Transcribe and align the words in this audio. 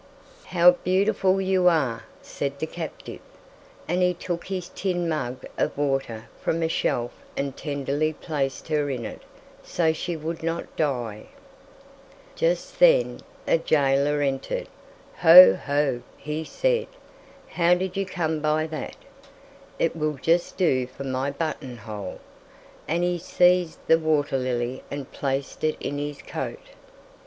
"How 0.45 0.71
beautiful 0.83 1.39
you 1.39 1.67
are," 1.67 2.05
said 2.23 2.57
the 2.57 2.65
captive, 2.65 3.19
and 3.87 4.01
he 4.01 4.15
took 4.15 4.47
his 4.47 4.69
tin 4.73 5.07
mug 5.07 5.45
of 5.59 5.77
water 5.77 6.25
from 6.41 6.63
a 6.63 6.67
shelf 6.67 7.11
and 7.37 7.55
tenderly 7.55 8.11
placed 8.11 8.67
her 8.69 8.89
in 8.89 9.05
it 9.05 9.21
so 9.61 9.93
she 9.93 10.15
would 10.17 10.41
not 10.41 10.75
die. 10.75 11.27
Just 12.35 12.79
then 12.79 13.19
a 13.45 13.59
jailer 13.59 14.23
entered, 14.23 14.69
"Ho, 15.17 15.53
ho!" 15.53 16.01
he 16.17 16.43
said, 16.45 16.87
"how 17.49 17.75
did 17.75 17.95
you 17.95 18.07
come 18.07 18.39
by 18.39 18.65
that; 18.65 18.95
it 19.77 19.95
will 19.95 20.15
just 20.17 20.57
do 20.57 20.87
for 20.87 21.03
my 21.03 21.29
button 21.29 21.77
hole." 21.77 22.19
And 22.87 23.03
he 23.03 23.19
seized 23.19 23.77
the 23.85 23.99
water 23.99 24.39
lily 24.39 24.81
and 24.89 25.11
placed 25.11 25.63
it 25.63 25.77
in 25.79 25.99
his 25.99 26.23
coat. 26.23 26.69